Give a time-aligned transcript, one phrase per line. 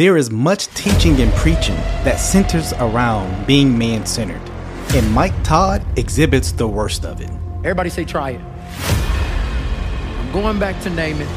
[0.00, 1.74] There is much teaching and preaching
[2.04, 4.40] that centers around being man centered,
[4.94, 7.28] and Mike Todd exhibits the worst of it.
[7.58, 8.40] Everybody say, try it.
[10.18, 11.28] I'm going back to Naaman.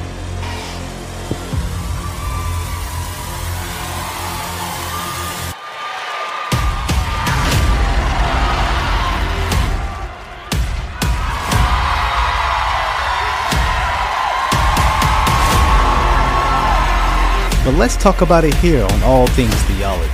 [17.77, 20.11] Let's talk about it here on All Things Theology.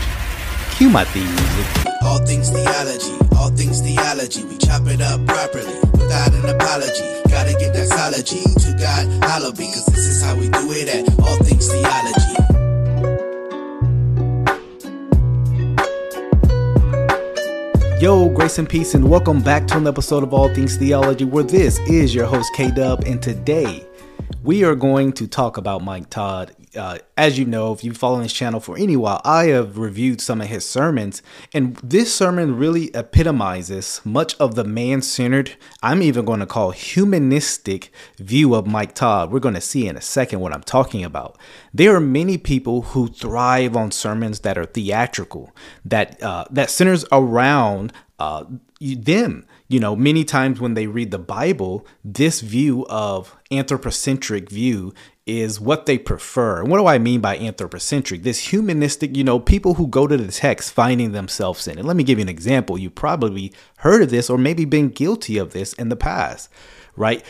[0.71, 1.85] Cue my theme music.
[2.03, 4.45] All things theology, all things theology.
[4.45, 7.03] We chop it up properly without an apology.
[7.27, 11.19] Gotta get that theology to God, hollow because this is how we do it at
[11.19, 12.35] All Things Theology.
[18.01, 21.43] Yo, grace and peace, and welcome back to an episode of All Things Theology, where
[21.43, 23.85] this is your host K Dub, and today
[24.43, 28.21] we are going to talk about Mike Todd uh, as you know, if you've followed
[28.21, 31.21] his channel for any while, I have reviewed some of his sermons,
[31.53, 36.71] and this sermon really epitomizes much of the man centered, I'm even going to call
[36.71, 39.31] humanistic view of Mike Todd.
[39.31, 41.37] We're going to see in a second what I'm talking about.
[41.73, 45.51] There are many people who thrive on sermons that are theatrical,
[45.85, 48.45] that uh, that centers around uh,
[48.79, 49.45] them.
[49.69, 54.95] You know, many times when they read the Bible, this view of anthropocentric view
[55.27, 56.59] is what they prefer.
[56.59, 58.23] And what do I mean by anthropocentric?
[58.23, 61.85] This humanistic, you know, people who go to the text finding themselves in it.
[61.85, 62.79] Let me give you an example.
[62.79, 66.49] You probably heard of this or maybe been guilty of this in the past,
[66.95, 67.23] right?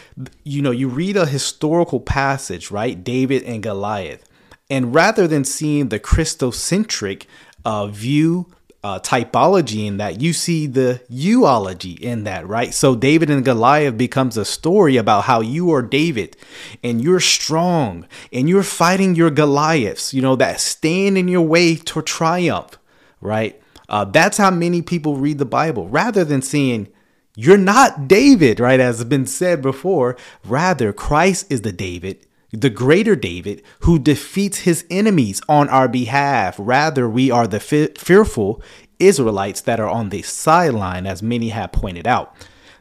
[0.46, 3.04] You know, you read a historical passage, right?
[3.04, 4.24] David and Goliath.
[4.70, 7.26] And rather than seeing the Christocentric
[7.66, 8.48] uh, view
[8.84, 10.22] uh, typology in that.
[10.22, 12.74] You see the euology in that, right?
[12.74, 16.38] So David and Goliath becomes a story about how you are David
[16.84, 21.76] and you're strong and you're fighting your Goliaths, you know, that stand in your way
[21.76, 22.78] to triumph,
[23.20, 23.62] right?
[23.90, 26.88] Uh, that's how many people read the Bible rather than seeing
[27.36, 28.80] you're not David, right?
[28.80, 30.18] As has been said before.
[30.44, 36.56] Rather, Christ is the David the greater David who defeats his enemies on our behalf.
[36.58, 38.62] Rather, we are the fe- fearful
[39.00, 42.36] Israelites that are on the sideline, as many have pointed out.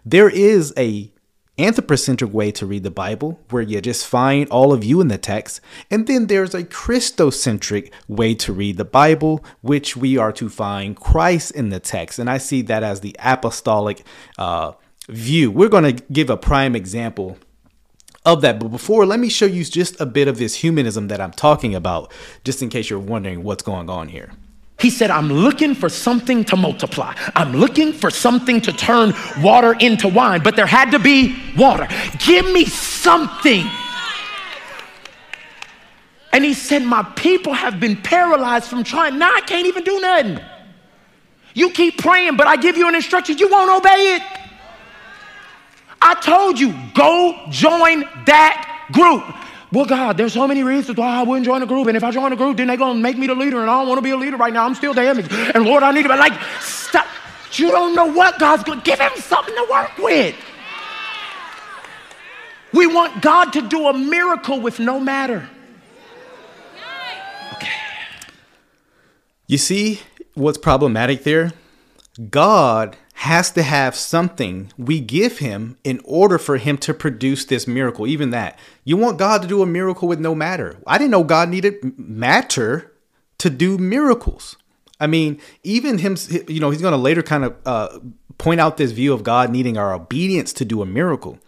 [0.05, 1.12] There is a
[1.59, 5.19] anthropocentric way to read the Bible, where you just find all of you in the
[5.19, 10.49] text, and then there's a Christocentric way to read the Bible, which we are to
[10.49, 14.05] find Christ in the text, and I see that as the apostolic
[14.39, 14.73] uh,
[15.09, 15.50] view.
[15.50, 17.39] We're going to give a prime example
[18.28, 18.61] of that.
[18.61, 21.75] But before, let me show you just a bit of this humanism that I'm talking
[21.75, 22.12] about,
[22.44, 24.31] just in case you're wondering what's going on here.
[24.78, 27.12] He said, I'm looking for something to multiply.
[27.34, 31.88] I'm looking for something to turn water into wine, but there had to be water.
[32.25, 33.67] Give me something.
[36.33, 39.19] And he said, My people have been paralyzed from trying.
[39.19, 40.38] Now I can't even do nothing.
[41.55, 44.22] You keep praying, but I give you an instruction, you won't obey it.
[46.01, 49.25] I told you, go join that group.
[49.71, 51.89] Well, God, there's so many reasons why I wouldn't join a group.
[51.89, 53.61] And if I join a group, then they're going to make me the leader.
[53.61, 54.65] And I don't want to be a leader right now.
[54.65, 55.31] I'm still damaged.
[55.31, 57.07] And Lord, I need to be like, stop.
[57.53, 60.35] You don't know what God's going to give him something to work with.
[62.73, 65.49] We want God to do a miracle with no matter.
[67.55, 67.69] Okay.
[69.47, 70.01] You see
[70.35, 71.53] what's problematic there?
[72.31, 77.67] God has to have something we give him in order for him to produce this
[77.67, 78.06] miracle.
[78.06, 78.56] Even that.
[78.84, 80.79] You want God to do a miracle with no matter.
[80.87, 82.93] I didn't know God needed matter
[83.39, 84.56] to do miracles.
[85.01, 87.99] I mean, even him, you know, he's going to later kind of uh,
[88.39, 91.41] point out this view of God needing our obedience to do a miracle.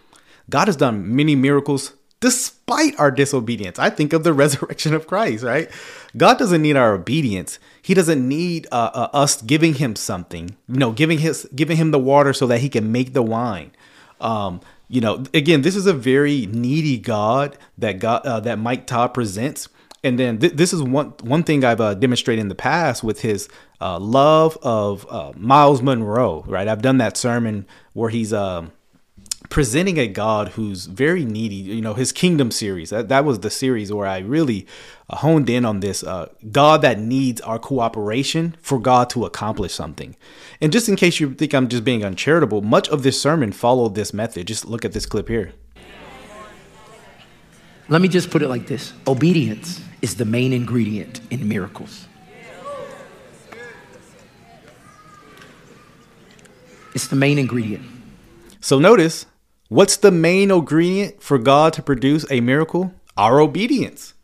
[0.48, 3.78] God has done many miracles despite our disobedience.
[3.78, 5.70] I think of the resurrection of Christ, right?
[6.16, 7.58] God doesn't need our obedience.
[7.82, 11.90] He doesn't need uh, uh, us giving him something, you know, giving his giving him
[11.90, 13.72] the water so that he can make the wine.
[14.20, 18.86] Um, you know, again, this is a very needy God that God uh, that Mike
[18.86, 19.68] Todd presents.
[20.02, 23.20] And then th- this is one one thing I've uh, demonstrated in the past with
[23.20, 23.48] his
[23.80, 26.44] uh, love of uh, Myles Munroe.
[26.46, 28.72] Right, I've done that sermon where he's um,
[29.50, 31.56] presenting a God who's very needy.
[31.56, 32.90] You know, his Kingdom series.
[32.90, 34.66] That, that was the series where I really
[35.10, 39.74] uh, honed in on this uh, God that needs our cooperation for God to accomplish
[39.74, 40.16] something.
[40.60, 43.94] And just in case you think I'm just being uncharitable, much of this sermon followed
[43.94, 44.46] this method.
[44.46, 45.52] Just look at this clip here.
[47.88, 52.06] Let me just put it like this obedience is the main ingredient in miracles.
[56.94, 57.84] It's the main ingredient.
[58.60, 59.26] So notice
[59.70, 62.92] What's the main ingredient for God to produce a miracle?
[63.16, 64.14] Our obedience.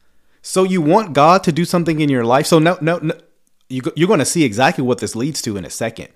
[0.42, 2.46] So you want God to do something in your life.
[2.46, 3.14] So no, no, no
[3.68, 6.08] you, you're going to see exactly what this leads to in a second.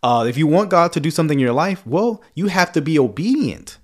[0.00, 2.80] Uh, if you want God to do something in your life, well, you have to
[2.80, 3.78] be obedient.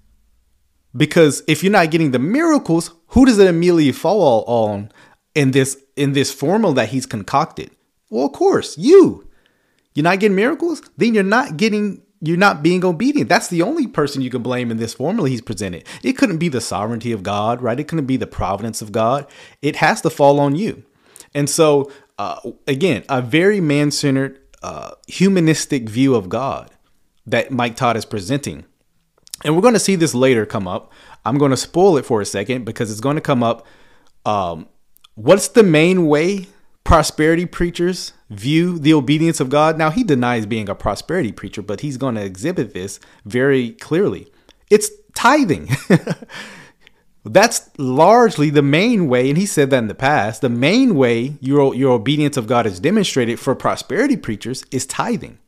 [0.97, 4.93] Because if you're not getting the miracles, who does it immediately fall on
[5.35, 7.73] in this in this formula that He's concocted?
[8.11, 9.29] Well, of course, you.
[9.93, 13.29] You're not getting miracles, then you're not getting you're not being obedient.
[13.29, 15.85] That's the only person you can blame in this formula he's presented.
[16.03, 17.79] It couldn't be the sovereignty of God, right?
[17.79, 19.27] It couldn't be the providence of God.
[19.63, 20.85] It has to fall on you.
[21.35, 26.71] And so, uh, again, a very man centered, uh, humanistic view of God
[27.27, 28.65] that Mike Todd is presenting.
[29.45, 30.93] And we're going to see this later come up.
[31.25, 33.67] I'm going to spoil it for a second because it's going to come up.
[34.25, 34.69] Um,
[35.15, 36.47] what's the main way
[36.85, 39.79] prosperity preachers view the obedience of God.
[39.79, 44.31] Now, he denies being a prosperity preacher, but he's going to exhibit this very clearly.
[44.71, 45.71] It's tithing.
[47.25, 50.43] That's largely the main way, and he said that in the past.
[50.43, 55.39] The main way your, your obedience of God is demonstrated for prosperity preachers is tithing.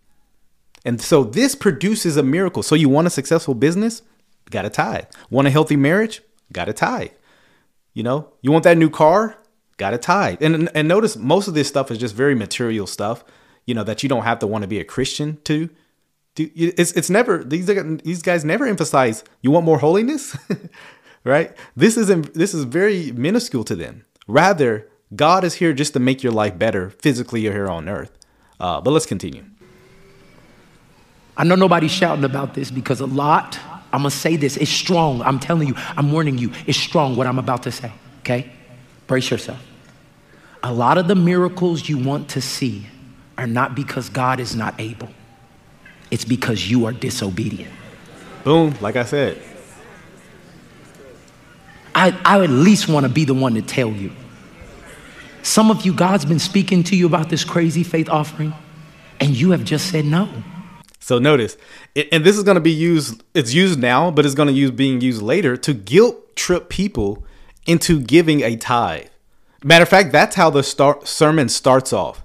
[0.86, 2.62] And so this produces a miracle.
[2.62, 4.02] So you want a successful business?
[4.50, 5.06] Got to tithe.
[5.28, 6.22] Want a healthy marriage?
[6.52, 7.10] Got to tithe.
[7.92, 9.36] You know, you want that new car?
[9.76, 10.43] Got to tithe.
[10.43, 13.25] And and notice most of this stuff is just very material stuff,
[13.67, 15.69] you know, that you don't have to want to be a Christian to.
[16.34, 20.37] Do it's it's never these these guys never emphasize you want more holiness,
[21.25, 21.56] right?
[21.75, 24.05] This isn't this is very minuscule to them.
[24.26, 28.12] Rather, God is here just to make your life better physically you're here on earth.
[28.58, 29.44] Uh, but let's continue.
[31.37, 33.58] I know nobody's shouting about this because a lot,
[33.93, 35.20] I'm gonna say this, it's strong.
[35.22, 38.50] I'm telling you, I'm warning you, it's strong what I'm about to say, okay?
[39.06, 39.62] Brace yourself.
[40.62, 42.87] A lot of the miracles you want to see
[43.38, 45.08] are not because God is not able,
[46.11, 47.73] it's because you are disobedient.
[48.44, 49.43] Boom, like I said.
[51.94, 54.12] I, I at least want to be the one to tell you.
[55.43, 58.53] Some of you, God's been speaking to you about this crazy faith offering,
[59.19, 60.29] and you have just said no.
[61.00, 61.56] So notice,
[62.12, 64.73] and this is going to be used, it's used now, but it's going to use
[64.73, 67.25] being used later to guilt trip people
[67.66, 69.06] into giving a tithe.
[69.64, 72.22] Matter of fact, that's how the start, sermon starts off.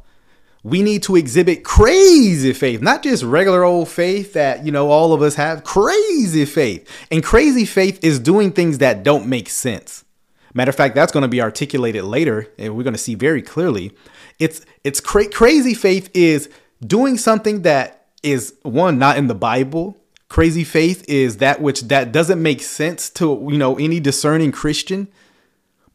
[0.64, 5.12] We need to exhibit crazy faith, not just regular old faith that, you know, all
[5.12, 6.88] of us have, crazy faith.
[7.10, 10.06] And crazy faith is doing things that don't make sense.
[10.54, 13.42] Matter of fact, that's going to be articulated later, and we're going to see very
[13.42, 13.92] clearly.
[14.38, 16.50] It's it's cra- crazy faith is
[16.86, 19.98] doing something that is one not in the Bible.
[20.28, 25.08] Crazy faith is that which that doesn't make sense to you know any discerning Christian.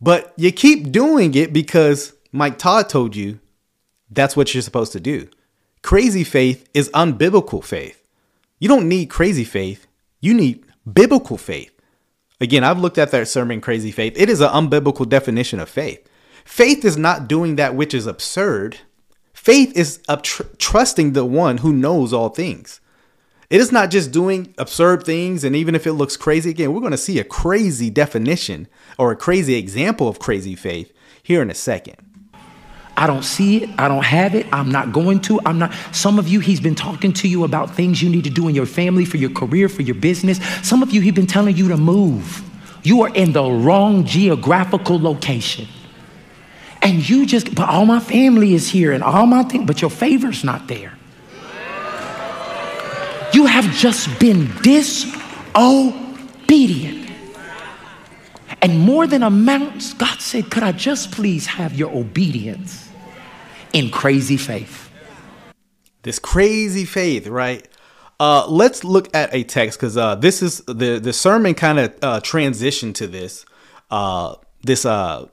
[0.01, 3.41] But you keep doing it because Mike Todd told you
[4.11, 5.29] that's what you're supposed to do.
[5.83, 8.03] Crazy faith is unbiblical faith.
[8.59, 9.87] You don't need crazy faith,
[10.21, 11.73] you need biblical faith.
[12.41, 14.13] Again, I've looked at that sermon, Crazy Faith.
[14.17, 16.07] It is an unbiblical definition of faith.
[16.45, 18.79] Faith is not doing that which is absurd.
[19.33, 22.81] Faith is tr- trusting the one who knows all things.
[23.49, 26.81] It is not just doing absurd things, and even if it looks crazy, again, we're
[26.81, 28.67] going to see a crazy definition
[28.99, 31.97] or a crazy example of crazy faith here in a second.
[32.97, 33.71] I don't see it.
[33.79, 34.47] I don't have it.
[34.53, 35.39] I'm not going to.
[35.45, 35.73] I'm not.
[35.93, 38.55] Some of you, he's been talking to you about things you need to do in
[38.55, 40.43] your family, for your career, for your business.
[40.67, 42.43] Some of you, he's been telling you to move.
[42.83, 45.69] You are in the wrong geographical location.
[46.81, 49.91] And you just, but all my family is here and all my things, but your
[49.91, 50.96] favor's not there.
[53.33, 57.11] You have just been disobedient.
[58.63, 62.91] And more than amounts, God said, Could I just please have your obedience
[63.73, 64.91] in crazy faith?
[66.03, 67.67] This crazy faith, right?
[68.19, 71.95] Uh, let's look at a text because uh, this is the the sermon kind of
[72.01, 73.45] uh, transition to this
[73.91, 75.27] uh, this uh,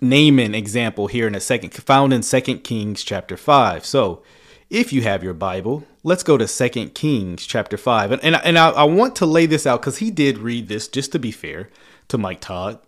[0.00, 3.86] Naaman example here in a second, found in Second Kings chapter five.
[3.86, 4.22] So
[4.70, 8.12] if you have your Bible, let's go to Second Kings chapter 5.
[8.12, 10.86] And, and, and I, I want to lay this out because he did read this,
[10.86, 11.68] just to be fair
[12.08, 12.78] to Mike Todd.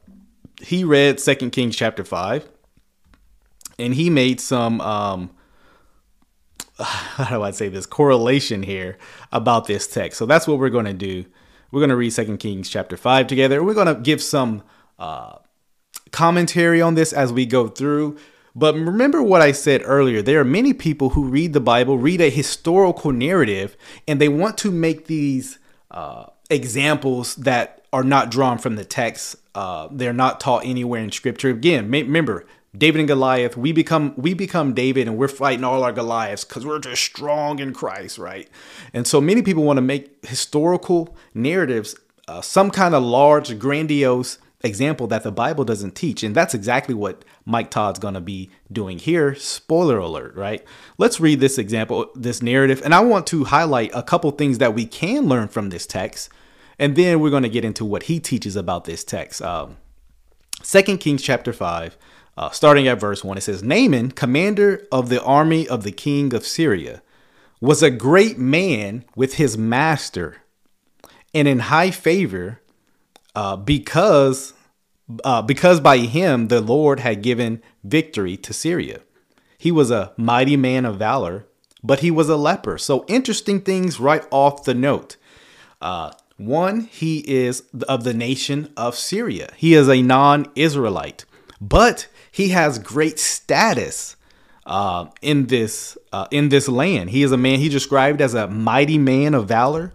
[0.61, 2.49] He read Second Kings chapter 5
[3.81, 5.31] and he made some, um,
[6.79, 8.97] how do I say this, correlation here
[9.33, 10.19] about this text.
[10.19, 11.25] So that's what we're going to do.
[11.73, 13.65] We're going to read Second Kings chapter 5 together.
[13.65, 14.63] We're going to give some
[15.01, 15.39] uh,
[16.13, 18.19] commentary on this as we go through.
[18.55, 20.21] But remember what I said earlier.
[20.23, 24.59] There are many people who read the Bible, read a historical narrative, and they want
[24.59, 25.59] to make these
[25.91, 29.37] uh, examples that are not drawn from the text.
[29.55, 31.51] Uh, they're not taught anywhere in Scripture.
[31.51, 33.57] Again, remember David and Goliath.
[33.57, 37.59] We become we become David, and we're fighting all our Goliaths because we're just strong
[37.59, 38.49] in Christ, right?
[38.95, 41.95] And so many people want to make historical narratives
[42.29, 46.23] uh, some kind of large, grandiose example that the Bible doesn't teach.
[46.23, 49.35] And that's exactly what Mike Todd's going to be doing here.
[49.35, 50.65] Spoiler alert, right?
[50.99, 52.81] Let's read this example, this narrative.
[52.85, 56.31] And I want to highlight a couple things that we can learn from this text.
[56.79, 59.43] And then we're going to get into what he teaches about this text.
[59.43, 59.77] Um,
[60.63, 61.97] 2 Kings chapter 5,
[62.37, 66.33] uh, starting at verse 1, it says, Naaman, commander of the army of the king
[66.33, 67.03] of Syria,
[67.61, 70.39] was a great man with his master
[71.35, 72.61] and in high favor
[73.35, 74.55] uh, because
[75.25, 79.01] uh, because by him the Lord had given victory to Syria.
[79.59, 81.47] He was a mighty man of valor,
[81.83, 82.79] but he was a leper.
[82.79, 85.17] So interesting things right off the note.
[85.81, 89.53] Uh, one, he is of the nation of Syria.
[89.57, 91.25] He is a non-Israelite,
[91.61, 94.17] but he has great status
[94.67, 97.11] uh, in this uh, in this land.
[97.11, 97.59] He is a man.
[97.59, 99.93] He described as a mighty man of valor,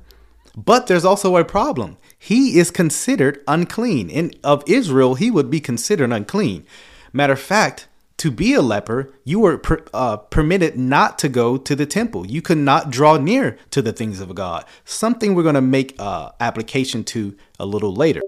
[0.56, 1.98] but there's also a problem
[2.28, 4.10] he is considered unclean.
[4.10, 6.66] In of Israel, he would be considered unclean.
[7.14, 11.56] Matter of fact, to be a leper, you were per, uh, permitted not to go
[11.56, 12.28] to the temple.
[12.28, 14.66] You could not draw near to the things of God.
[14.84, 18.20] Something we're going to make uh, application to a little later.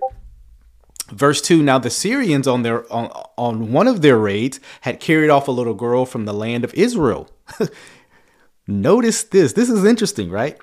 [1.09, 5.29] Verse 2 Now the Syrians on their on, on one of their raids had carried
[5.29, 7.29] off a little girl from the land of Israel.
[8.65, 9.51] Notice this.
[9.51, 10.57] This is interesting, right?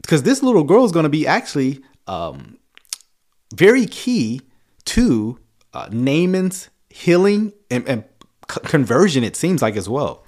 [0.00, 2.58] Because this little girl is going to be actually um,
[3.52, 4.40] very key
[4.86, 5.38] to
[5.72, 8.04] uh, Naaman's healing and, and
[8.50, 10.24] c- conversion, it seems like as well.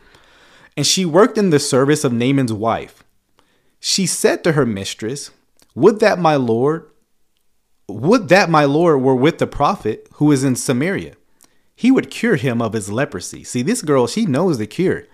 [0.76, 3.04] And she worked in the service of Naaman's wife.
[3.80, 5.30] She said to her mistress,
[5.74, 6.90] Would that my Lord,
[7.88, 11.14] would that my Lord were with the prophet who is in Samaria.
[11.76, 13.44] He would cure him of his leprosy.
[13.44, 15.06] See, this girl, she knows the cure.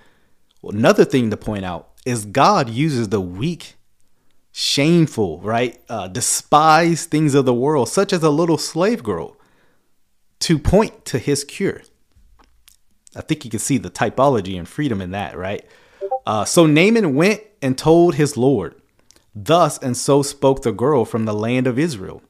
[0.62, 3.74] Well, another thing to point out is God uses the weak
[4.52, 5.80] shameful, right?
[5.88, 9.36] Uh, despise things of the world, such as a little slave girl,
[10.40, 11.82] to point to his cure.
[13.14, 15.64] I think you can see the typology and freedom in that, right?
[16.26, 18.80] Uh, so Naaman went and told his Lord,
[19.34, 22.22] Thus and so spoke the girl from the land of Israel.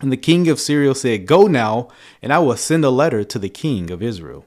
[0.00, 1.88] And the king of Syria said, Go now,
[2.22, 4.44] and I will send a letter to the king of Israel.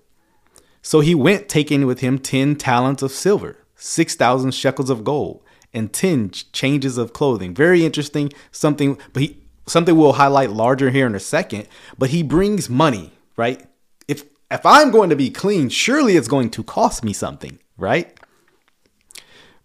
[0.82, 5.44] So he went, taking with him ten talents of silver, six thousand shekels of gold,
[5.74, 7.54] and 10 changes of clothing.
[7.54, 8.32] Very interesting.
[8.52, 11.68] Something, but he, something we'll highlight larger here in a second.
[11.98, 13.66] But he brings money, right?
[14.08, 18.20] If if I'm going to be clean, surely it's going to cost me something, right?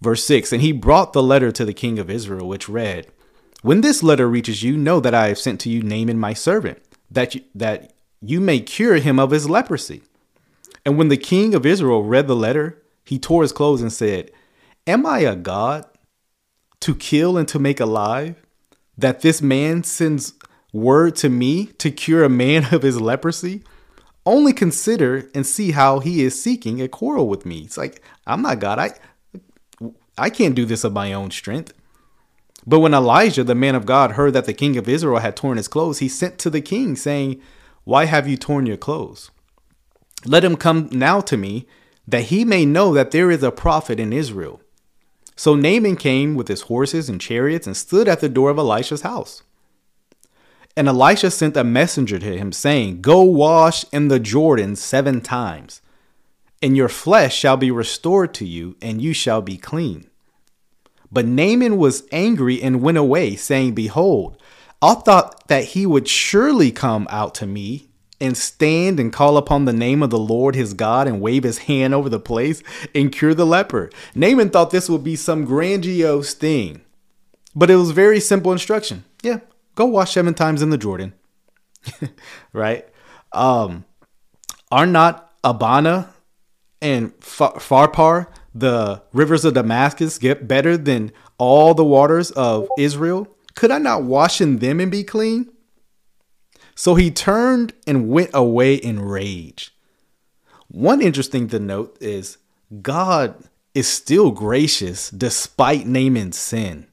[0.00, 3.08] Verse 6 And he brought the letter to the king of Israel, which read,
[3.62, 6.80] When this letter reaches you, know that I have sent to you Naaman my servant,
[7.10, 10.02] that you, that you may cure him of his leprosy.
[10.84, 14.30] And when the king of Israel read the letter, he tore his clothes and said,
[14.86, 15.84] Am I a God
[16.86, 18.36] to kill and to make alive,
[18.96, 20.34] that this man sends
[20.72, 23.62] word to me to cure a man of his leprosy?
[24.24, 27.58] Only consider and see how he is seeking a quarrel with me.
[27.60, 28.78] It's like, I'm not God.
[28.78, 28.94] I
[30.18, 31.74] I can't do this of my own strength.
[32.66, 35.56] But when Elijah, the man of God, heard that the king of Israel had torn
[35.56, 37.40] his clothes, he sent to the king, saying,
[37.84, 39.30] Why have you torn your clothes?
[40.24, 41.66] Let him come now to me,
[42.08, 44.60] that he may know that there is a prophet in Israel.
[45.36, 49.02] So Naaman came with his horses and chariots and stood at the door of Elisha's
[49.02, 49.42] house.
[50.76, 55.80] And Elisha sent a messenger to him, saying, Go wash in the Jordan seven times,
[56.62, 60.08] and your flesh shall be restored to you, and you shall be clean.
[61.10, 64.36] But Naaman was angry and went away, saying, Behold,
[64.82, 67.88] I thought that he would surely come out to me
[68.20, 71.58] and stand and call upon the name of the Lord his God and wave his
[71.58, 72.62] hand over the place
[72.94, 73.90] and cure the leper.
[74.14, 76.80] Naaman thought this would be some grandiose thing,
[77.54, 79.04] but it was very simple instruction.
[79.22, 79.40] Yeah,
[79.74, 81.12] go wash seven times in the Jordan.
[82.52, 82.86] right?
[83.32, 83.84] Um,
[84.70, 86.14] are not Abana
[86.80, 93.28] and Pharpar, the rivers of Damascus, get better than all the waters of Israel?
[93.54, 95.50] Could I not wash in them and be clean?
[96.76, 99.74] So he turned and went away in rage.
[100.68, 102.36] One interesting to note is
[102.82, 103.34] God
[103.74, 106.86] is still gracious despite Naaman's sin.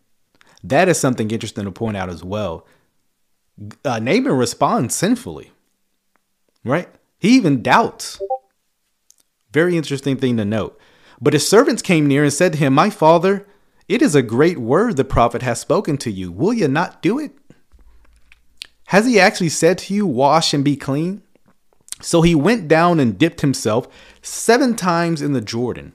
[0.63, 2.65] That is something interesting to point out as well.
[3.83, 5.51] Uh, Naaman responds sinfully,
[6.63, 6.87] right?
[7.19, 8.21] He even doubts.
[9.51, 10.79] Very interesting thing to note.
[11.21, 13.45] But his servants came near and said to him, My father,
[13.87, 16.31] it is a great word the prophet has spoken to you.
[16.31, 17.33] Will you not do it?
[18.93, 21.23] Has he actually said to you, Wash and be clean?
[21.99, 23.87] So he went down and dipped himself
[24.21, 25.93] seven times in the Jordan,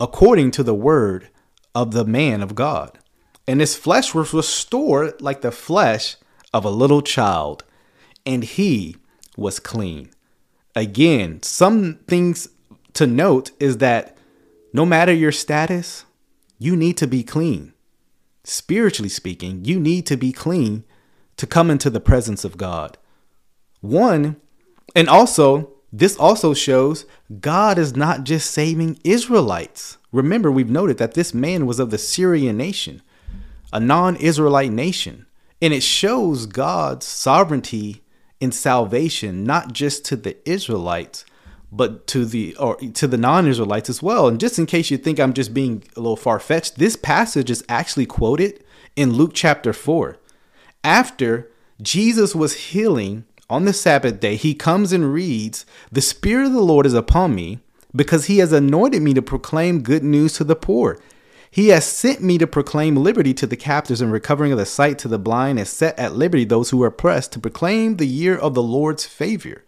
[0.00, 1.28] according to the word
[1.74, 2.98] of the man of God.
[3.46, 6.16] And his flesh was restored like the flesh
[6.54, 7.64] of a little child,
[8.24, 8.96] and he
[9.36, 10.10] was clean.
[10.74, 12.48] Again, some things
[12.94, 14.16] to note is that
[14.72, 16.06] no matter your status,
[16.58, 17.74] you need to be clean.
[18.42, 20.84] Spiritually speaking, you need to be clean
[21.38, 22.98] to come into the presence of God.
[23.80, 24.36] One,
[24.94, 27.06] and also, this also shows
[27.40, 29.96] God is not just saving Israelites.
[30.12, 33.00] Remember, we've noted that this man was of the Syrian nation,
[33.72, 35.24] a non Israelite nation.
[35.60, 38.02] And it shows God's sovereignty
[38.40, 41.24] in salvation, not just to the Israelites,
[41.70, 44.28] but to the or to the non-Israelites as well.
[44.28, 47.64] And just in case you think I'm just being a little far-fetched, this passage is
[47.68, 48.64] actually quoted
[48.96, 50.16] in Luke chapter 4.
[50.84, 51.50] After
[51.82, 56.60] Jesus was healing on the Sabbath day, he comes and reads, "The spirit of the
[56.60, 57.60] Lord is upon me,
[57.94, 60.98] because he has anointed me to proclaim good news to the poor.
[61.50, 64.98] He has sent me to proclaim liberty to the captives and recovering of the sight
[64.98, 68.36] to the blind, and set at liberty those who are oppressed, to proclaim the year
[68.36, 69.64] of the Lord's favor."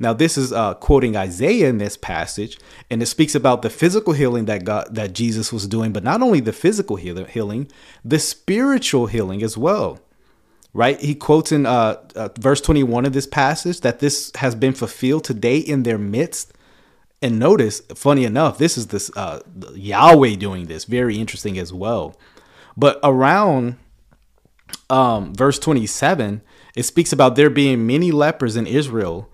[0.00, 2.58] Now, this is uh, quoting Isaiah in this passage,
[2.90, 6.22] and it speaks about the physical healing that God, that Jesus was doing, but not
[6.22, 7.68] only the physical healing,
[8.04, 10.00] the spiritual healing as well.
[10.74, 10.98] Right?
[11.00, 15.24] He quotes in uh, uh, verse 21 of this passage that this has been fulfilled
[15.24, 16.54] today in their midst.
[17.20, 19.40] And notice, funny enough, this is this uh,
[19.74, 20.84] Yahweh doing this.
[20.84, 22.16] Very interesting as well.
[22.76, 23.76] But around
[24.88, 26.42] um, verse 27,
[26.74, 29.30] it speaks about there being many lepers in Israel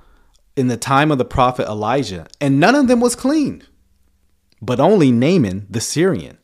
[0.56, 3.62] in the time of the prophet Elijah, and none of them was clean,
[4.60, 6.38] but only Naaman the Syrian.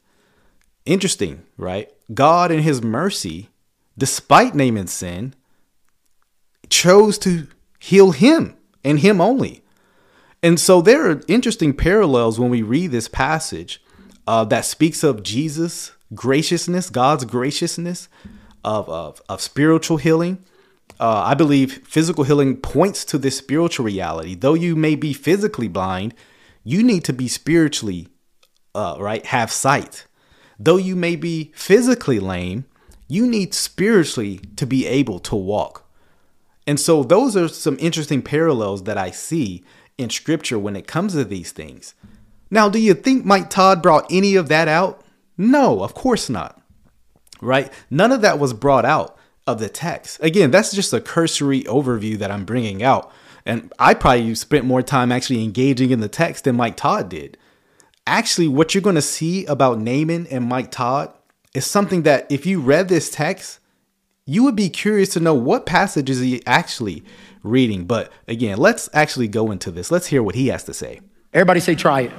[0.86, 1.90] Interesting, right?
[2.12, 3.48] God, in his mercy,
[3.96, 5.34] despite Naaman's sin,
[6.68, 7.46] chose to
[7.78, 9.62] heal him and him only.
[10.42, 13.82] And so there are interesting parallels when we read this passage
[14.26, 18.08] uh, that speaks of Jesus' graciousness, God's graciousness
[18.64, 20.44] of, of, of spiritual healing
[21.00, 24.34] uh, I believe physical healing points to this spiritual reality.
[24.34, 26.14] Though you may be physically blind,
[26.62, 28.08] you need to be spiritually,
[28.74, 30.06] uh, right, have sight.
[30.58, 32.64] Though you may be physically lame,
[33.08, 35.86] you need spiritually to be able to walk.
[36.66, 39.62] And so, those are some interesting parallels that I see
[39.98, 41.94] in scripture when it comes to these things.
[42.50, 45.04] Now, do you think Mike Todd brought any of that out?
[45.36, 46.60] No, of course not.
[47.40, 47.70] Right?
[47.90, 50.22] None of that was brought out of the text.
[50.22, 53.12] Again, that's just a cursory overview that I'm bringing out.
[53.44, 57.36] And I probably spent more time actually engaging in the text than Mike Todd did.
[58.06, 61.12] Actually, what you're going to see about Naaman and Mike Todd
[61.54, 63.60] is something that if you read this text,
[64.26, 67.04] you would be curious to know what passage is he actually
[67.42, 67.84] reading.
[67.84, 69.90] But again, let's actually go into this.
[69.90, 71.00] Let's hear what he has to say.
[71.32, 72.12] Everybody say, try it.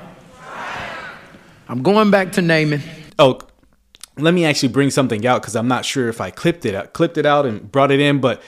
[1.67, 2.81] I'm going back to Naaman.
[3.17, 3.39] Oh,
[4.17, 6.93] let me actually bring something out because I'm not sure if I clipped it out,
[6.93, 8.21] clipped it out and brought it in.
[8.21, 8.41] But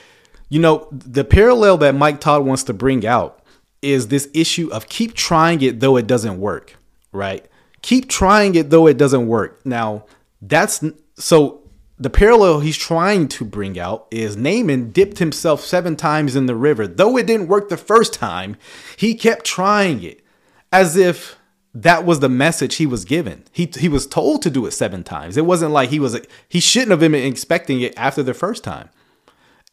[0.49, 3.43] you know, the parallel that Mike Todd wants to bring out
[3.81, 6.75] is this issue of keep trying it though it doesn't work,
[7.11, 7.45] right?
[7.81, 9.65] Keep trying it though it doesn't work.
[9.65, 10.05] Now,
[10.41, 10.83] that's
[11.17, 11.63] so
[11.99, 16.55] the parallel he's trying to bring out is Naaman dipped himself seven times in the
[16.55, 16.87] river.
[16.87, 18.55] Though it didn't work the first time,
[18.95, 20.23] he kept trying it
[20.71, 21.37] as if
[21.73, 23.43] that was the message he was given.
[23.51, 25.37] He he was told to do it seven times.
[25.37, 28.89] It wasn't like he was he shouldn't have been expecting it after the first time.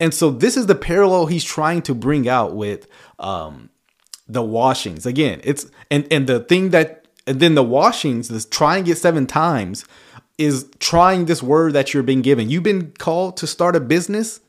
[0.00, 3.70] And so this is the parallel he's trying to bring out with um,
[4.26, 5.06] the washings.
[5.06, 9.26] Again, it's and and the thing that and then the washings, this trying it seven
[9.26, 9.84] times,
[10.38, 12.50] is trying this word that you're being given.
[12.50, 14.40] You've been called to start a business,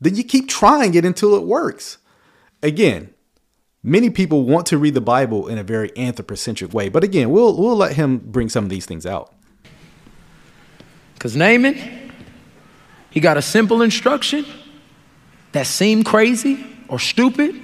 [0.00, 1.98] then you keep trying it until it works.
[2.62, 3.12] Again,
[3.82, 6.88] many people want to read the Bible in a very anthropocentric way.
[6.88, 9.34] But again, we'll we'll let him bring some of these things out.
[11.14, 11.74] Because Naaman,
[13.10, 14.44] he got a simple instruction
[15.52, 17.60] that seemed crazy or stupid,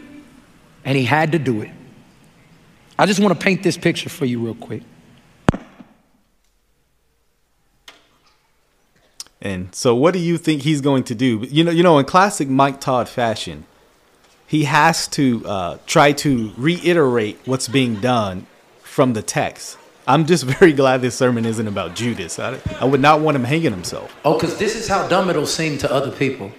[0.84, 1.70] and he had to do it.
[2.98, 4.82] I just want to paint this picture for you real quick.
[9.44, 11.46] And so what do you think he's going to do?
[11.50, 13.66] You know, you know, in classic Mike Todd fashion,
[14.46, 18.46] he has to uh, try to reiterate what's being done
[18.82, 19.76] from the text.
[20.06, 22.38] I'm just very glad this sermon isn't about Judas.
[22.38, 24.16] I, I would not want him hanging himself.
[24.24, 26.50] Oh, because this is how dumb it'll seem to other people.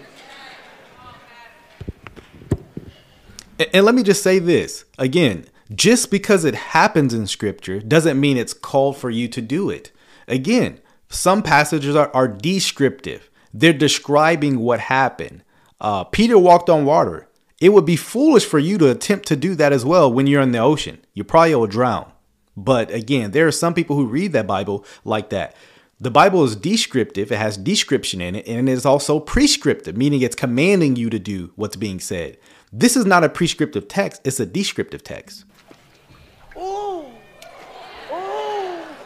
[3.58, 8.20] And, and let me just say this again just because it happens in scripture doesn't
[8.20, 9.92] mean it's called for you to do it.
[10.28, 15.44] Again, some passages are, are descriptive, they're describing what happened.
[15.80, 17.28] Uh, Peter walked on water.
[17.62, 20.42] It would be foolish for you to attempt to do that as well when you're
[20.42, 21.00] in the ocean.
[21.14, 22.12] You probably will drown.
[22.58, 25.56] But again, there are some people who read that Bible like that.
[26.00, 30.22] The Bible is descriptive, it has description in it, and it is also prescriptive, meaning
[30.22, 32.38] it's commanding you to do what's being said.
[32.74, 35.46] This is not a prescriptive text, it's a descriptive text.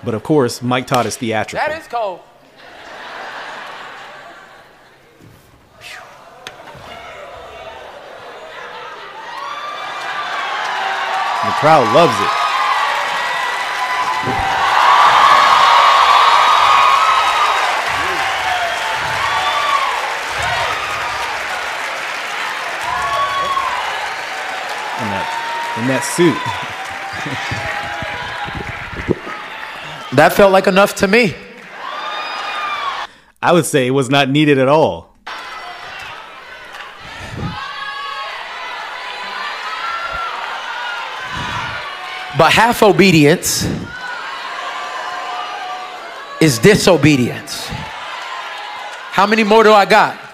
[0.03, 1.67] But of course, Mike Todd is theatrical.
[1.67, 2.21] That is cold.
[11.45, 12.35] the crowd loves it.
[24.99, 27.65] In that, in that suit.
[30.19, 31.33] That felt like enough to me.
[33.41, 35.15] I would say it was not needed at all.
[42.37, 43.63] But half obedience
[46.41, 47.67] is disobedience.
[49.15, 50.28] How many more do I got?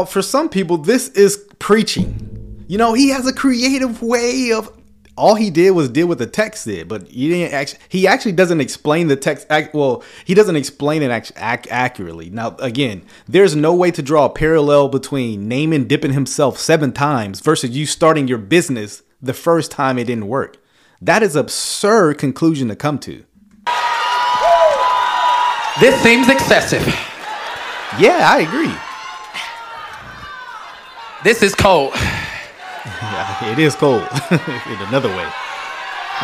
[0.00, 2.64] Now, for some people, this is preaching.
[2.68, 4.74] You know, he has a creative way of.
[5.14, 7.80] All he did was did what the text did, but he didn't actually.
[7.90, 9.46] He actually doesn't explain the text.
[9.74, 12.30] Well, he doesn't explain it act, ac- accurately.
[12.30, 17.40] Now, again, there's no way to draw a parallel between Naaman dipping himself seven times
[17.40, 20.56] versus you starting your business the first time it didn't work.
[21.02, 23.22] That is absurd conclusion to come to.
[25.78, 26.86] This seems excessive.
[27.98, 28.89] Yeah, I agree.
[31.24, 31.92] This is cold.
[33.02, 35.28] Yeah, it is cold in another way.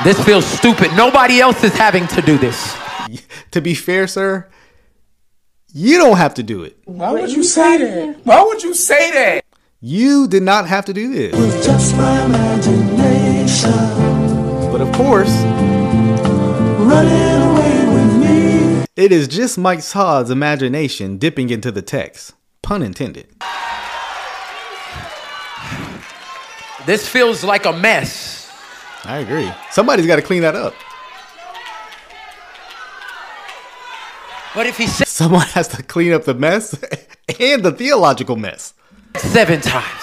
[0.04, 0.90] This feels stupid.
[0.96, 2.74] Nobody else is having to do this.
[3.52, 4.48] To be fair, sir,
[5.72, 6.76] you don't have to do it.
[6.86, 8.16] Why would you say that?
[8.24, 9.44] Why would you say that?
[9.80, 11.32] You did not have to do this.
[11.64, 13.70] just my imagination
[14.72, 15.30] But of course,
[16.90, 18.84] running away with me.
[18.96, 22.34] it is just Mike Todd's imagination dipping into the text.
[22.62, 23.28] Pun intended.
[26.86, 28.48] This feels like a mess.
[29.04, 29.52] I agree.
[29.70, 30.74] Somebody's got to clean that up.
[34.54, 36.74] But if he said Someone has to clean up the mess
[37.40, 38.72] and the theological mess.
[39.16, 40.02] seven times,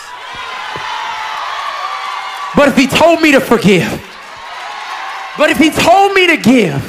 [2.56, 3.90] but if he told me to forgive,
[5.38, 6.82] but if he told me to give,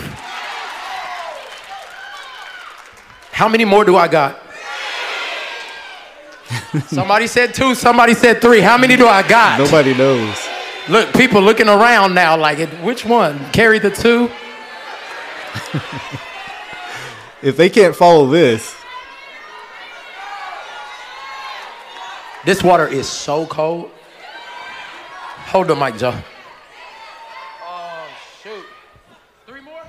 [3.33, 4.43] how many more do I got?
[6.87, 8.61] somebody said two, somebody said three.
[8.61, 9.59] How many do I got?
[9.59, 10.37] Nobody knows.
[10.88, 13.50] Look, people looking around now like, which one?
[13.52, 14.30] Carry the two?
[17.42, 18.74] If they can't follow this,
[22.44, 23.90] This water is so cold.
[25.46, 26.14] Hold the mic, Joe.
[27.62, 28.07] Oh,
[28.42, 28.66] shoot.
[29.46, 29.80] Three more?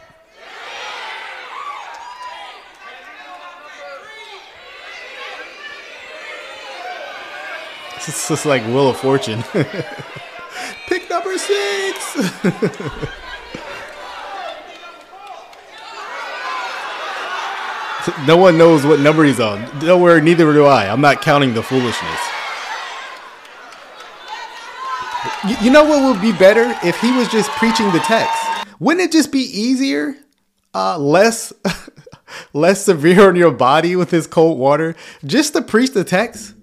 [8.08, 9.42] it's just like Wheel of Fortune.
[10.88, 12.16] Pick number six.
[18.28, 19.68] no one knows what number he's on.
[19.80, 20.88] Don't worry, neither do I.
[20.88, 22.20] I'm not counting the foolishness.
[25.64, 28.38] You, know what would be better if he was just preaching the text?
[28.80, 30.16] Wouldn't it just be easier,
[30.76, 31.52] uh, less,
[32.54, 36.55] less severe on your body with this cold water, just to preach the text?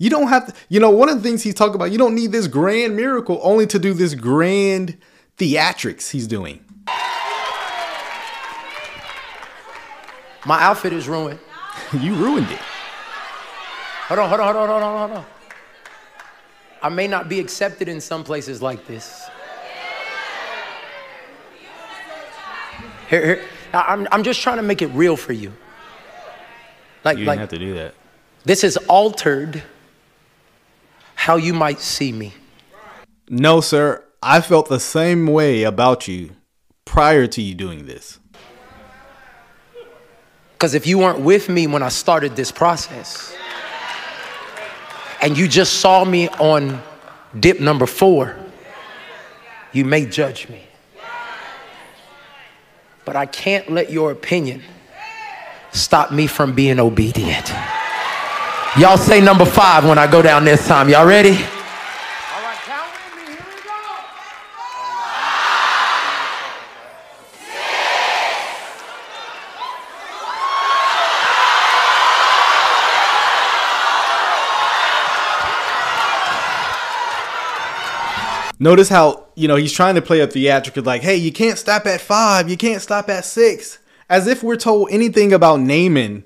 [0.00, 2.14] You don't have to, you know, one of the things he's talking about, you don't
[2.14, 4.96] need this grand miracle only to do this grand
[5.36, 6.64] theatrics he's doing.
[10.46, 11.38] My outfit is ruined.
[11.92, 12.58] you ruined it.
[14.08, 15.26] Hold on, hold on, hold on, hold on, hold on.
[16.82, 19.28] I may not be accepted in some places like this.
[23.10, 23.44] Here, here.
[23.74, 25.52] I'm, I'm just trying to make it real for you.
[27.04, 27.92] Like, You didn't like have to do that.
[28.46, 29.62] this is altered
[31.20, 32.32] how you might see me.
[33.28, 34.02] No, sir.
[34.22, 36.30] I felt the same way about you
[36.86, 38.18] prior to you doing this.
[40.52, 43.36] Because if you weren't with me when I started this process,
[45.20, 46.80] and you just saw me on
[47.38, 48.34] dip number four,
[49.74, 50.62] you may judge me.
[53.04, 54.62] But I can't let your opinion
[55.70, 57.52] stop me from being obedient.
[58.78, 60.88] Y'all say number five when I go down this time.
[60.88, 61.30] Y'all ready?
[61.30, 63.34] All right, count with me.
[63.34, 63.74] Here we go.
[78.60, 81.86] Notice how, you know, he's trying to play a theatrical like, hey, you can't stop
[81.86, 83.80] at five, you can't stop at six.
[84.08, 86.22] As if we're told anything about Naaman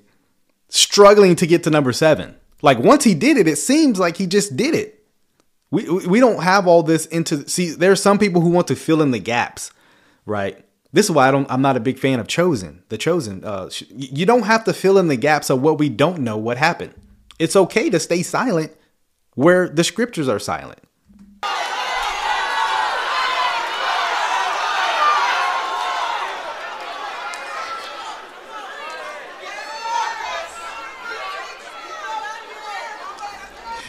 [0.75, 2.35] struggling to get to number seven.
[2.61, 5.05] Like once he did it, it seems like he just did it.
[5.71, 7.71] We we don't have all this into see.
[7.71, 9.71] There are some people who want to fill in the gaps,
[10.27, 10.65] right?
[10.93, 11.51] This is why I don't.
[11.51, 12.83] I'm not a big fan of Chosen.
[12.89, 13.45] The Chosen.
[13.45, 16.57] Uh, you don't have to fill in the gaps of what we don't know what
[16.57, 16.95] happened.
[17.39, 18.73] It's okay to stay silent
[19.35, 20.79] where the scriptures are silent.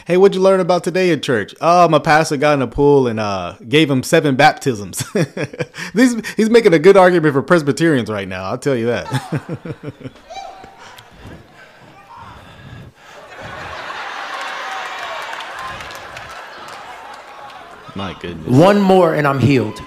[0.05, 1.55] Hey, what'd you learn about today in church?
[1.59, 5.03] Oh, my pastor got in a pool and uh, gave him seven baptisms.
[5.93, 8.43] he's, he's making a good argument for Presbyterians right now.
[8.43, 9.05] I'll tell you that.
[17.95, 18.47] my goodness.
[18.47, 19.79] One more and I'm healed.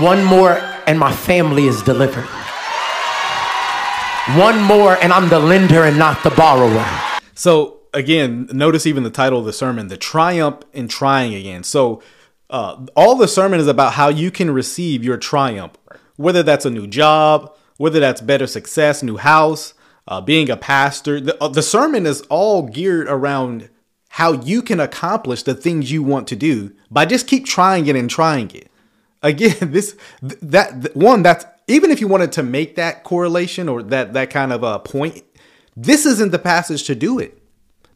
[0.00, 0.54] One more
[0.88, 2.26] and my family is delivered.
[4.36, 7.11] One more and I'm the lender and not the borrower.
[7.34, 11.62] So again, notice even the title of the sermon, the triumph in trying again.
[11.64, 12.02] So
[12.50, 15.76] uh, all the sermon is about how you can receive your triumph,
[16.16, 19.74] whether that's a new job, whether that's better success, new house,
[20.06, 21.20] uh, being a pastor.
[21.20, 23.70] The, uh, the sermon is all geared around
[24.10, 27.96] how you can accomplish the things you want to do by just keep trying it
[27.96, 28.70] and trying it.
[29.22, 34.12] Again, this that one that's even if you wanted to make that correlation or that
[34.12, 35.24] that kind of a point
[35.76, 37.38] this isn't the passage to do it.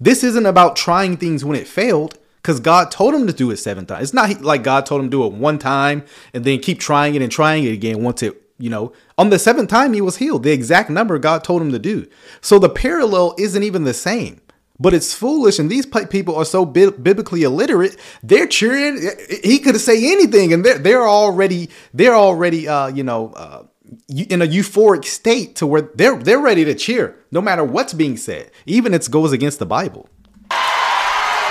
[0.01, 3.57] This isn't about trying things when it failed because God told him to do it
[3.57, 4.05] seven times.
[4.05, 7.15] It's not like God told him to do it one time and then keep trying
[7.15, 10.19] it and trying it again once it, you know, on the seventh time he was
[10.19, 12.07] healed, the exact number God told him to do.
[12.41, 14.41] So the parallel isn't even the same.
[14.79, 17.97] But it's foolish, and these people are so bi- biblically illiterate.
[18.23, 19.09] They're cheering.
[19.43, 23.63] He could say anything, and they're they're already they're already uh, you know uh,
[24.09, 28.17] in a euphoric state to where they're they're ready to cheer no matter what's being
[28.17, 30.09] said, even if it goes against the Bible.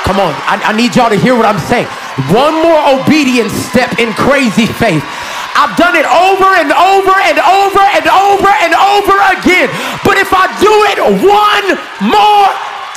[0.06, 1.88] Come on, I, I need y'all to hear what I'm saying.
[2.30, 5.04] One more obedience step in crazy faith.
[5.58, 9.70] I've done it over and over and over and over and over again.
[10.04, 11.68] But if I do it one
[12.12, 12.48] more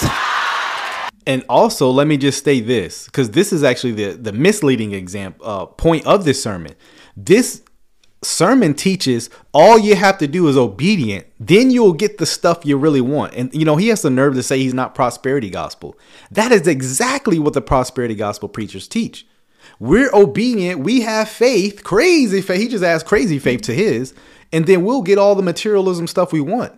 [0.04, 1.02] time.
[1.26, 5.46] And also, let me just say this, because this is actually the, the misleading example
[5.46, 6.74] uh, point of this sermon.
[7.16, 7.62] This
[8.22, 11.26] sermon teaches all you have to do is obedient.
[11.38, 13.34] Then you'll get the stuff you really want.
[13.34, 15.96] And you know he has the nerve to say he's not prosperity gospel.
[16.30, 19.26] That is exactly what the prosperity gospel preachers teach.
[19.78, 20.80] We're obedient.
[20.80, 22.60] We have faith crazy faith.
[22.60, 24.14] He just adds crazy faith to his
[24.52, 26.72] and then we'll get all the materialism stuff we want.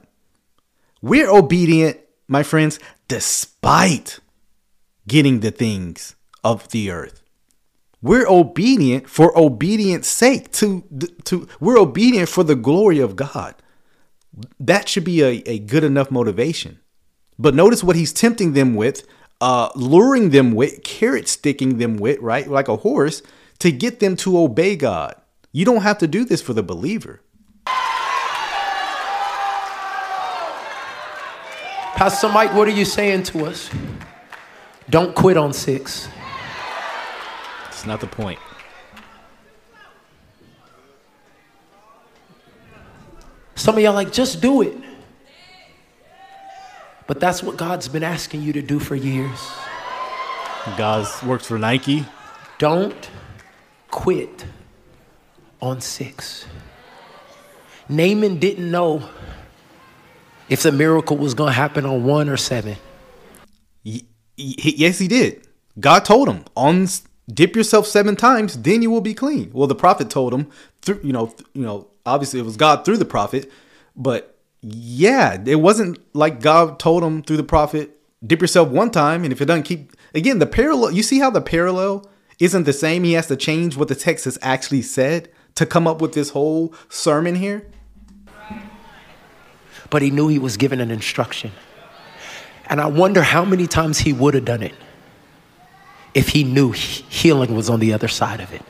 [1.03, 1.99] We're obedient
[2.29, 4.21] my friends despite
[5.09, 7.20] getting the things of the earth
[8.03, 10.85] we're obedient for obedience sake to
[11.25, 13.55] to we're obedient for the glory of God.
[14.59, 16.81] That should be a, a good enough motivation.
[17.39, 19.07] But notice what he's tempting them with,
[19.41, 22.47] uh, luring them with, carrot sticking them with, right?
[22.47, 23.23] Like a horse
[23.59, 25.15] to get them to obey God.
[25.53, 27.23] You don't have to do this for the believer.
[31.97, 33.69] Pastor Mike, what are you saying to us?
[34.89, 36.09] Don't quit on six.
[37.81, 38.39] That's not the point.
[43.55, 44.75] Some of y'all like, just do it.
[47.07, 49.51] But that's what God's been asking you to do for years.
[50.77, 52.05] God's works for Nike.
[52.59, 53.09] Don't
[53.91, 54.45] quit
[55.63, 56.45] on six.
[57.89, 59.09] Naaman didn't know
[60.51, 62.77] if the miracle was going to happen on one or seven.
[64.37, 65.47] yes, he did.
[65.79, 66.87] God told him on
[67.33, 69.51] dip yourself seven times, then you will be clean.
[69.53, 70.51] Well, the prophet told him
[70.83, 73.51] through, you know, you know, obviously it was God through the prophet,
[73.97, 79.25] but yeah, it wasn't like God told him through the prophet, dip yourself one time,
[79.25, 80.93] and if it doesn't keep, again, the parallel.
[80.93, 83.05] You see how the parallel isn't the same.
[83.05, 86.31] He has to change what the text has actually said to come up with this
[86.31, 87.67] whole sermon here.
[89.89, 91.53] But he knew he was given an instruction.
[92.67, 94.75] And I wonder how many times he would have done it
[96.15, 98.63] if he knew healing was on the other side of it.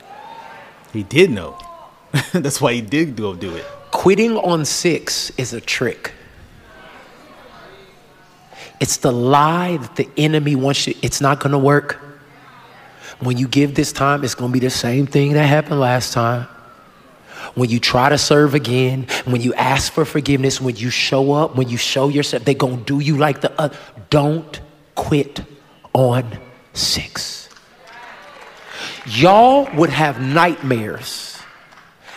[0.93, 1.57] He did know.
[2.33, 3.65] That's why he did go do it.
[3.91, 6.13] Quitting on six is a trick.
[8.79, 11.99] It's the lie that the enemy wants you, it's not gonna work.
[13.19, 16.47] When you give this time, it's gonna be the same thing that happened last time.
[17.53, 21.55] When you try to serve again, when you ask for forgiveness, when you show up,
[21.55, 23.77] when you show yourself, they're gonna do you like the other.
[24.09, 24.59] Don't
[24.95, 25.41] quit
[25.93, 26.39] on
[26.73, 27.49] six.
[29.05, 31.39] Y'all would have nightmares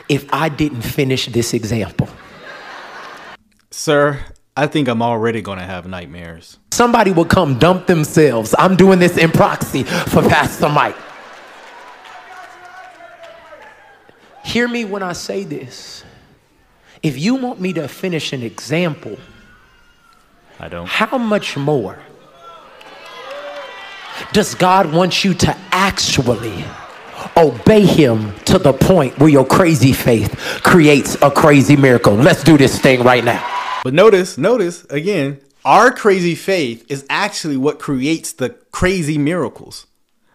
[0.09, 2.09] if I didn't finish this example.
[3.71, 4.21] Sir,
[4.57, 6.59] I think I'm already going to have nightmares.
[6.73, 8.55] Somebody will come dump themselves.
[8.59, 10.97] I'm doing this in proxy for Pastor Mike.
[14.45, 16.05] Hear me when I say this.
[17.03, 19.19] If you want me to finish an example,
[20.61, 20.87] I don't.
[20.87, 21.99] how much more
[24.33, 26.65] does God want you to actually
[27.37, 32.15] obey Him to the point where your crazy faith creates a crazy miracle?
[32.15, 33.45] Let's do this thing right now.
[33.85, 39.87] But notice, notice again, our crazy faith is actually what creates the crazy miracles.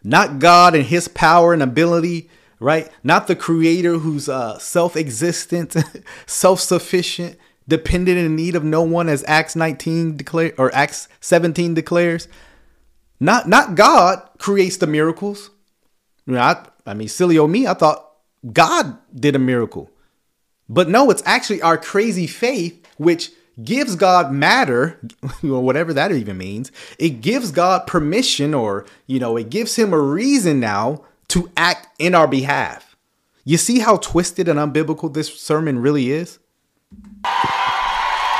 [0.04, 2.90] Not God and his power and ability, right?
[3.04, 5.76] Not the creator who's uh, self existent,
[6.26, 7.38] self sufficient,
[7.68, 12.28] dependent in need of no one, as Acts 19 declare or Acts 17 declares.
[13.20, 15.50] Not not God creates the miracles.
[16.26, 18.12] You know, I, I mean, silly old me, I thought
[18.54, 19.90] God did a miracle.
[20.70, 23.32] But no, it's actually our crazy faith, which
[23.64, 25.00] gives God matter,
[25.44, 26.72] or whatever that even means.
[26.98, 31.88] It gives God permission, or, you know, it gives him a reason now to act
[32.00, 32.96] in our behalf.
[33.44, 36.40] You see how twisted and unbiblical this sermon really is?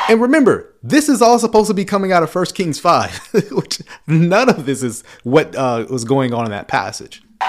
[0.10, 3.80] And remember, this is all supposed to be coming out of 1 Kings 5, which
[4.08, 7.22] none of this is what uh, was going on in that passage.
[7.22, 7.48] He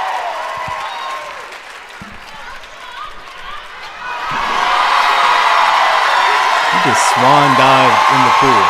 [6.85, 8.65] just swan dived in the pool.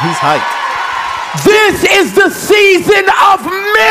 [0.00, 0.48] He's hyped.
[1.44, 3.85] This is the season of miracles.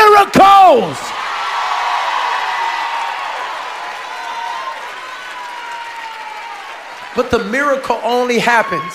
[7.16, 8.92] But the miracle only happens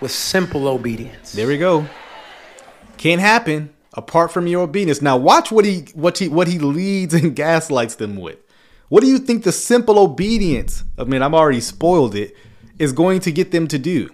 [0.00, 1.32] with simple obedience.
[1.32, 1.86] There we go.
[2.98, 5.00] Can't happen apart from your obedience.
[5.00, 8.38] Now watch what he what he what he leads and gaslights them with.
[8.88, 10.82] What do you think the simple obedience?
[10.98, 12.34] I mean, I'm already spoiled it.
[12.78, 14.10] Is going to get them to do.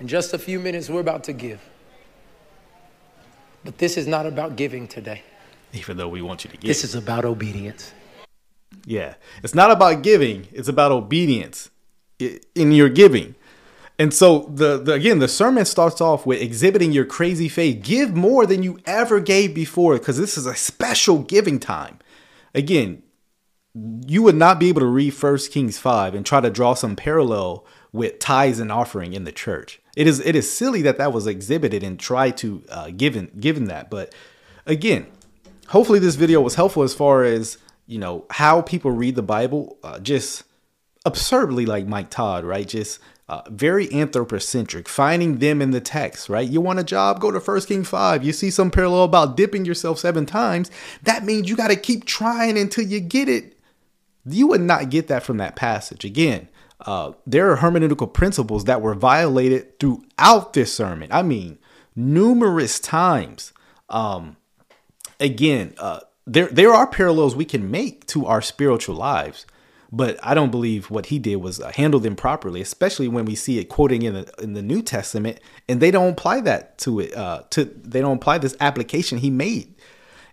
[0.00, 1.60] In just a few minutes, we're about to give.
[3.62, 5.22] But this is not about giving today.
[5.74, 6.66] Even though we want you to give.
[6.66, 7.92] This is about obedience.
[8.84, 9.14] Yeah.
[9.42, 11.70] It's not about giving, it's about obedience
[12.18, 13.34] in your giving.
[13.98, 17.82] And so the, the again, the sermon starts off with exhibiting your crazy faith.
[17.82, 21.98] Give more than you ever gave before because this is a special giving time.
[22.54, 23.02] Again,
[24.06, 26.96] you would not be able to read First Kings 5 and try to draw some
[26.96, 29.80] parallel with tithes and offering in the church.
[29.96, 33.64] It is it is silly that that was exhibited and tried to uh, given given
[33.66, 33.90] that.
[33.90, 34.14] But
[34.66, 35.06] again,
[35.68, 37.56] hopefully this video was helpful as far as
[37.86, 39.78] you know how people read the Bible.
[39.82, 40.44] Uh, just
[41.04, 42.66] absurdly like Mike Todd, right?
[42.66, 46.48] Just uh, very anthropocentric, finding them in the text, right?
[46.48, 48.24] You want a job, go to First King 5.
[48.24, 50.70] You see some parallel about dipping yourself seven times.
[51.02, 53.56] That means you got to keep trying until you get it.
[54.24, 56.04] You would not get that from that passage.
[56.04, 56.48] Again,
[56.80, 61.10] uh, there are hermeneutical principles that were violated throughout this sermon.
[61.10, 61.58] I mean,
[61.96, 63.52] numerous times.
[63.88, 64.36] Um,
[65.18, 69.46] again, uh, there there are parallels we can make to our spiritual lives,
[69.92, 73.34] but I don't believe what he did was uh, handle them properly, especially when we
[73.34, 77.00] see it quoting in the in the New Testament, and they don't apply that to
[77.00, 77.16] it.
[77.16, 79.74] Uh, to they don't apply this application he made.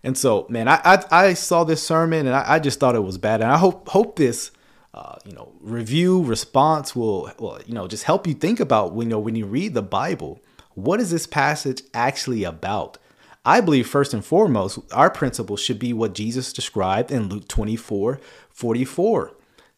[0.04, 3.04] And so, man, I I, I saw this sermon and I, I just thought it
[3.04, 4.52] was bad, and I hope hope this.
[4.96, 9.08] Uh, you know, review response will, will, you know, just help you think about, when
[9.08, 10.40] you know, when you read the Bible,
[10.76, 13.00] what is this passage actually about?
[13.46, 18.20] I believe first and foremost, our principle should be what Jesus described in Luke 24
[18.50, 19.34] 44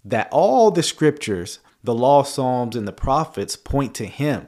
[0.05, 4.47] that all the scriptures, the law, Psalms, and the prophets point to him.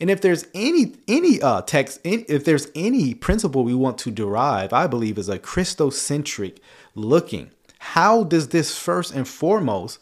[0.00, 4.72] And if there's any any uh, text, if there's any principle we want to derive,
[4.72, 6.58] I believe is a Christocentric
[6.94, 7.50] looking.
[7.78, 9.98] How does this first and foremost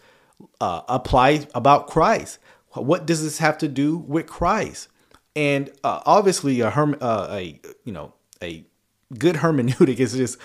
[0.61, 2.39] uh, apply about Christ?
[2.73, 4.89] What does this have to do with Christ?
[5.37, 8.65] And uh, obviously, a, herm- uh, a you know a
[9.19, 10.39] good hermeneutic is just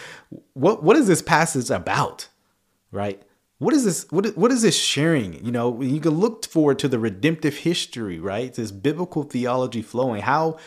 [0.54, 2.28] what what is this passage about,
[2.92, 3.22] right?
[3.60, 4.06] What is this?
[4.12, 5.44] What what is this sharing?
[5.46, 8.54] You know, you can look forward to the redemptive history, right?
[8.54, 10.22] This biblical theology flowing.
[10.24, 10.58] How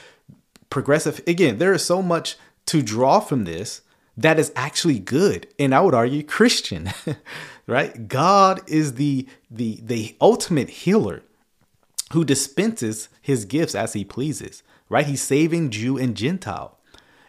[0.70, 1.20] progressive?
[1.26, 3.82] Again, there is so much to draw from this
[4.16, 6.90] that is actually good, and I would argue Christian,
[7.66, 8.08] right?
[8.08, 11.22] God is the the the ultimate healer
[12.12, 15.06] who dispenses his gifts as he pleases, right?
[15.06, 16.77] He's saving Jew and Gentile.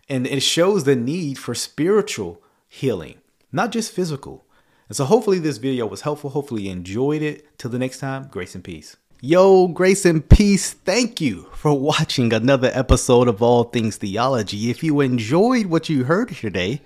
[0.10, 3.20] And it shows the need for spiritual healing,
[3.52, 4.46] not just physical.
[4.88, 6.32] And so hopefully this video was helpful.
[6.32, 7.58] Hopefully you enjoyed it.
[7.60, 8.98] Till the next time, grace and peace.
[9.22, 10.74] Yo, grace and peace.
[10.74, 14.70] Thank you for watching another episode of All Things Theology.
[14.72, 16.82] If you enjoyed what you heard today,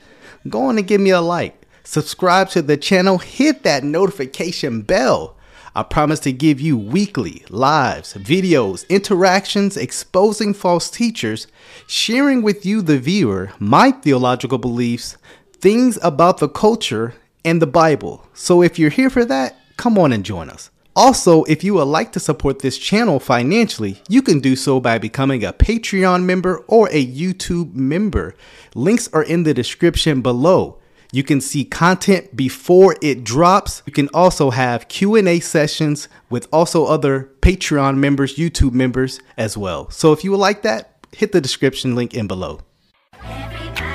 [0.50, 1.62] go on and give me a like.
[1.86, 5.38] Subscribe to the channel, hit that notification bell.
[5.76, 11.48] I promise to give you weekly lives, videos, interactions, exposing false teachers,
[11.88, 15.18] sharing with you, the viewer, my theological beliefs,
[15.52, 18.28] things about the culture, and the Bible.
[18.34, 20.70] So if you're here for that, come on and join us.
[20.96, 25.00] Also, if you would like to support this channel financially, you can do so by
[25.00, 28.36] becoming a Patreon member or a YouTube member.
[28.76, 30.78] Links are in the description below.
[31.14, 33.84] You can see content before it drops.
[33.86, 39.92] You can also have Q&A sessions with also other Patreon members, YouTube members as well.
[39.92, 42.62] So if you would like that, hit the description link in below.
[43.24, 43.93] Every